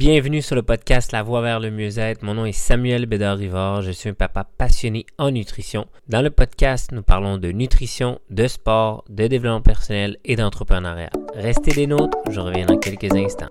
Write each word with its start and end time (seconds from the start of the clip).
Bienvenue 0.00 0.40
sur 0.40 0.56
le 0.56 0.62
podcast 0.62 1.12
La 1.12 1.22
Voie 1.22 1.42
vers 1.42 1.60
le 1.60 1.70
mieux-être. 1.70 2.22
Mon 2.22 2.32
nom 2.32 2.46
est 2.46 2.52
Samuel 2.52 3.04
Bédard-Rivard. 3.04 3.82
Je 3.82 3.90
suis 3.90 4.08
un 4.08 4.14
papa 4.14 4.44
passionné 4.44 5.04
en 5.18 5.30
nutrition. 5.30 5.86
Dans 6.08 6.22
le 6.22 6.30
podcast, 6.30 6.90
nous 6.92 7.02
parlons 7.02 7.36
de 7.36 7.52
nutrition, 7.52 8.18
de 8.30 8.46
sport, 8.46 9.04
de 9.10 9.26
développement 9.26 9.60
personnel 9.60 10.16
et 10.24 10.36
d'entrepreneuriat. 10.36 11.10
Restez 11.34 11.72
des 11.72 11.86
nôtres, 11.86 12.16
je 12.30 12.40
reviens 12.40 12.64
dans 12.64 12.78
quelques 12.78 13.14
instants. 13.14 13.50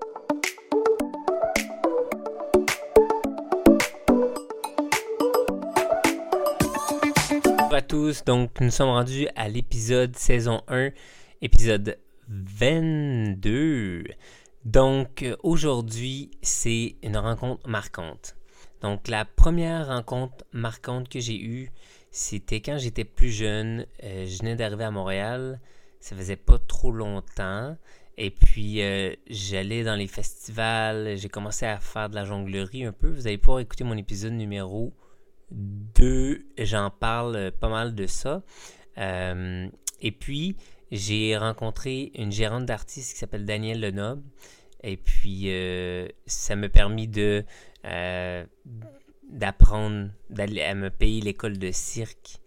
Bonjour 7.60 7.76
à 7.76 7.82
tous, 7.84 8.24
donc 8.26 8.60
nous 8.60 8.72
sommes 8.72 8.90
rendus 8.90 9.28
à 9.36 9.50
l'épisode 9.50 10.16
saison 10.16 10.64
1, 10.68 10.90
épisode 11.44 12.00
22. 12.28 14.04
Donc 14.72 15.26
aujourd'hui, 15.42 16.30
c'est 16.44 16.96
une 17.02 17.18
rencontre 17.18 17.68
marquante. 17.68 18.36
Donc 18.82 19.08
la 19.08 19.26
première 19.26 19.88
rencontre 19.88 20.46
marquante 20.52 21.10
que 21.10 21.20
j'ai 21.20 21.42
eue, 21.42 21.72
c'était 22.12 22.62
quand 22.62 22.78
j'étais 22.78 23.04
plus 23.04 23.32
jeune. 23.32 23.88
Euh, 24.04 24.28
je 24.28 24.38
venais 24.38 24.56
d'arriver 24.56 24.84
à 24.84 24.92
Montréal, 24.92 25.60
ça 26.00 26.16
faisait 26.16 26.36
pas 26.36 26.60
trop 26.60 26.92
longtemps. 26.92 27.76
Et 28.20 28.30
puis 28.30 28.84
euh, 28.84 29.16
j'allais 29.28 29.84
dans 29.84 29.96
les 29.96 30.06
festivals, 30.06 31.18
j'ai 31.18 31.30
commencé 31.30 31.66
à 31.66 31.80
faire 31.80 32.08
de 32.08 32.14
la 32.14 32.26
jonglerie 32.26 32.86
un 32.86 32.94
peu. 32.94 33.10
Vous 33.10 33.26
allez 33.26 33.40
pouvoir 33.40 33.62
écouter 33.62 33.84
mon 33.84 33.98
épisode 33.98 34.34
numéro 34.34 34.94
2, 35.50 36.46
j'en 36.60 36.92
parle 36.92 37.52
pas 37.60 37.70
mal 37.70 37.96
de 37.96 38.06
ça. 38.06 38.44
Euh, 39.00 39.68
et 40.00 40.12
puis 40.12 40.58
j'ai 40.92 41.36
rencontré 41.38 42.12
une 42.14 42.32
gérante 42.32 42.68
d'artiste 42.68 43.14
qui 43.14 43.18
s'appelle 43.18 43.46
Danielle 43.46 43.82
Lenoble. 43.82 44.22
Et 44.84 44.98
puis, 44.98 45.46
euh, 45.48 46.08
ça 46.26 46.56
m'a 46.56 46.70
permis 46.70 47.08
de 47.08 47.44
euh, 47.86 48.46
d'apprendre, 49.24 50.10
d'aller, 50.30 50.62
à 50.62 50.74
me 50.74 50.90
payer 50.90 51.22
l'école 51.22 51.58
de 51.58 51.72
cirque. 51.72 52.38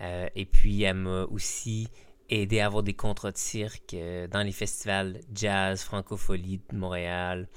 Euh, 0.00 0.28
et 0.34 0.46
puis, 0.46 0.82
elle 0.82 0.96
m'a 0.96 1.24
aussi 1.24 1.88
aidé 2.28 2.60
à 2.60 2.66
avoir 2.66 2.82
des 2.82 2.94
contrats 2.94 3.32
de 3.32 3.36
cirque 3.36 3.94
dans 4.30 4.42
les 4.42 4.52
festivals 4.52 5.20
jazz, 5.34 5.82
francophonie 5.82 6.60
de 6.70 6.76
Montréal, 6.76 7.48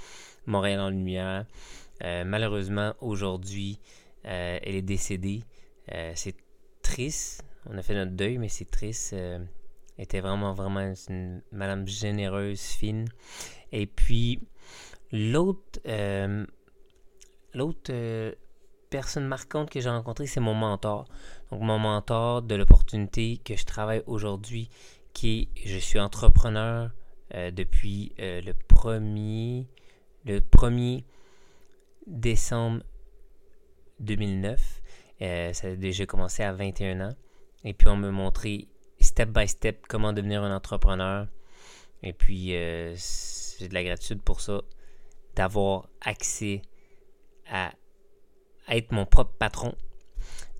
Montréal 0.48 0.82
en 0.82 0.90
lumière. 0.90 1.46
malheureusement, 2.02 2.94
aujourd'hui, 3.00 3.80
elle 4.24 4.76
est 4.76 4.82
décédée. 4.82 5.44
c'est 6.16 6.36
triste. 6.82 7.46
On 7.68 7.78
a 7.78 7.82
fait 7.82 7.96
notre 7.96 8.12
deuil, 8.12 8.38
mais 8.38 8.50
c'est 8.50 8.70
triste 8.70 9.16
était 9.98 10.20
vraiment, 10.20 10.54
vraiment 10.54 10.94
une 11.10 11.42
madame 11.52 11.88
généreuse, 11.88 12.62
fine. 12.62 13.08
Et 13.72 13.86
puis, 13.86 14.42
l'autre, 15.12 15.80
euh, 15.88 16.46
l'autre 17.54 17.92
euh, 17.92 18.34
personne 18.90 19.26
marquante 19.26 19.70
que 19.70 19.80
j'ai 19.80 19.90
rencontrée, 19.90 20.28
c'est 20.28 20.40
mon 20.40 20.54
mentor. 20.54 21.06
Donc, 21.52 21.62
mon 21.62 21.80
mentor 21.80 22.42
de 22.42 22.56
l'opportunité 22.56 23.38
que 23.44 23.56
je 23.56 23.66
travaille 23.66 24.04
aujourd'hui, 24.06 24.70
qui 25.14 25.50
est, 25.56 25.68
je 25.68 25.78
suis 25.78 26.00
entrepreneur 26.00 26.92
euh, 27.34 27.52
depuis 27.52 28.14
le 28.18 28.52
premier, 28.52 29.68
le 30.26 30.40
1er 30.40 31.04
décembre 32.08 32.84
2009. 34.00 34.82
ça 35.20 35.68
a 35.68 35.76
déjà 35.76 36.06
commencé 36.06 36.44
à 36.44 36.52
21 36.54 37.10
ans. 37.10 37.16
Et 37.64 37.74
puis, 37.74 37.88
on 37.88 37.96
m'a 37.96 38.12
montré 38.12 38.68
step 39.16 39.30
by 39.30 39.48
step 39.48 39.88
comment 39.88 40.12
devenir 40.12 40.44
un 40.44 40.54
entrepreneur. 40.54 41.28
Et 42.04 42.12
puis, 42.12 42.54
euh, 42.54 42.94
j'ai 43.58 43.70
de 43.70 43.74
la 43.74 43.82
gratitude 43.82 44.22
pour 44.22 44.42
ça, 44.42 44.62
d'avoir 45.36 45.88
accès 46.02 46.62
à, 47.50 47.72
être 48.68 48.92
mon 48.92 49.06
propre 49.06 49.32
patron. 49.40 49.74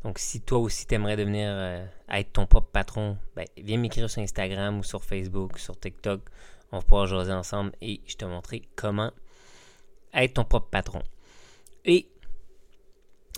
Donc, 0.04 0.20
si 0.20 0.40
toi 0.40 0.60
aussi 0.60 0.88
t'aimerais 0.88 1.18
devenir 1.18 1.50
euh, 1.50 1.86
être 2.08 2.32
ton 2.32 2.46
propre 2.46 2.70
patron, 2.72 3.18
ben, 3.36 3.46
viens 3.58 3.78
m'écrire 3.78 4.10
sur 4.10 4.22
Instagram 4.22 4.80
ou 4.80 4.84
sur 4.84 5.04
Facebook, 5.04 5.60
sur 5.60 5.78
TikTok. 5.78 6.22
On 6.72 6.78
va 6.78 6.84
pouvoir 6.84 7.08
jaser 7.08 7.34
ensemble 7.34 7.74
et 7.82 8.00
je 8.08 8.16
te 8.16 8.24
montrer 8.24 8.70
comment 8.78 9.12
être 10.14 10.36
ton 10.36 10.46
propre 10.46 10.70
patron. 10.70 11.04
Et 11.84 12.08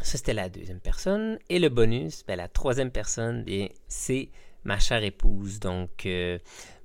ça, 0.04 0.18
c'était 0.20 0.34
la 0.34 0.48
deuxième 0.48 0.80
personne. 0.80 1.40
Et 1.50 1.58
le 1.58 1.70
bonus, 1.70 2.24
ben, 2.28 2.36
la 2.36 2.48
troisième 2.48 2.92
personne, 2.92 3.46
c'est 3.88 4.30
ma 4.64 4.80
chère 4.80 5.04
épouse. 5.04 5.60
Donc, 5.60 6.06
euh, 6.06 6.40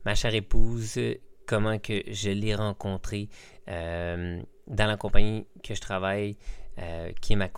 ma 0.05 0.15
chère 0.15 0.34
épouse, 0.34 0.99
comment 1.47 1.78
que 1.78 2.03
je 2.09 2.31
l'ai 2.31 2.55
rencontrée 2.55 3.28
euh, 3.69 4.41
dans 4.66 4.87
la 4.87 4.97
compagnie 4.97 5.47
que 5.62 5.75
je 5.75 5.81
travaille, 5.81 6.37
euh, 6.78 7.12
qui 7.21 7.34
est 7.34 7.37
ma, 7.37 7.49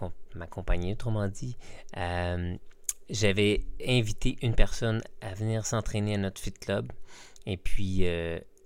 compagnie, 0.47 0.93
autrement 0.93 1.29
dit. 1.29 1.57
J'avais 3.11 3.61
invité 3.87 4.39
une 4.41 4.55
personne 4.55 5.03
à 5.21 5.35
venir 5.35 5.67
s'entraîner 5.67 6.15
à 6.15 6.19
notre 6.19 6.41
Fit 6.41 6.53
Club. 6.53 6.91
Et 7.45 7.59
puis, 7.59 8.07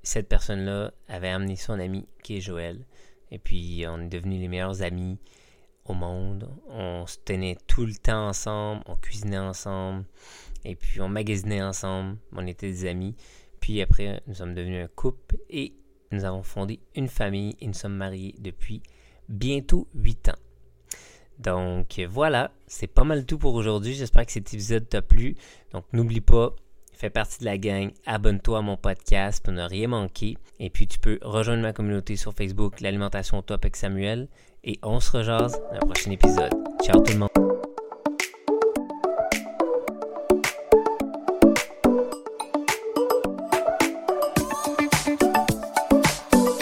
cette 0.04 0.28
personne-là 0.28 0.92
avait 1.08 1.28
amené 1.28 1.56
son 1.56 1.80
ami, 1.80 2.06
qui 2.22 2.36
est 2.36 2.40
Joël. 2.40 2.86
Et 3.32 3.38
puis, 3.38 3.84
on 3.88 4.00
est 4.00 4.08
devenus 4.08 4.40
les 4.40 4.48
meilleurs 4.48 4.82
amis 4.82 5.18
monde. 5.94 6.50
On 6.68 7.06
se 7.06 7.18
tenait 7.24 7.56
tout 7.66 7.86
le 7.86 7.94
temps 7.94 8.28
ensemble, 8.28 8.82
on 8.86 8.96
cuisinait 8.96 9.38
ensemble. 9.38 10.04
Et 10.64 10.74
puis 10.74 11.00
on 11.00 11.08
magasinait 11.08 11.62
ensemble, 11.62 12.18
on 12.32 12.46
était 12.46 12.70
des 12.70 12.86
amis. 12.86 13.14
Puis 13.60 13.80
après, 13.82 14.22
nous 14.26 14.34
sommes 14.34 14.54
devenus 14.54 14.84
un 14.84 14.88
couple 14.88 15.36
et 15.50 15.74
nous 16.10 16.24
avons 16.24 16.42
fondé 16.42 16.80
une 16.94 17.08
famille 17.08 17.56
et 17.60 17.66
nous 17.66 17.74
sommes 17.74 17.96
mariés 17.96 18.34
depuis 18.38 18.82
bientôt 19.28 19.88
8 19.94 20.30
ans. 20.30 20.38
Donc 21.38 22.00
voilà, 22.08 22.50
c'est 22.66 22.88
pas 22.88 23.04
mal 23.04 23.24
tout 23.24 23.38
pour 23.38 23.54
aujourd'hui. 23.54 23.94
J'espère 23.94 24.26
que 24.26 24.32
cet 24.32 24.52
épisode 24.52 24.88
t'a 24.88 25.02
plu. 25.02 25.36
Donc 25.72 25.84
n'oublie 25.92 26.20
pas, 26.20 26.54
fais 26.98 27.10
partie 27.10 27.38
de 27.40 27.44
la 27.44 27.58
gang, 27.58 27.90
abonne-toi 28.06 28.58
à 28.58 28.62
mon 28.62 28.76
podcast 28.76 29.42
pour 29.42 29.52
ne 29.52 29.62
rien 29.62 29.88
manquer. 29.88 30.36
Et 30.58 30.68
puis 30.68 30.86
tu 30.86 30.98
peux 30.98 31.18
rejoindre 31.22 31.62
ma 31.62 31.72
communauté 31.72 32.16
sur 32.16 32.32
Facebook, 32.32 32.80
l'alimentation 32.80 33.40
top 33.42 33.64
avec 33.64 33.76
Samuel. 33.76 34.28
Et 34.64 34.78
on 34.82 34.98
se 35.00 35.16
rejase 35.16 35.52
dans 35.52 35.78
le 35.80 35.86
prochain 35.86 36.10
épisode. 36.10 36.52
Ciao 36.82 37.00
tout 37.00 37.12
le 37.12 37.18
monde. 37.20 37.47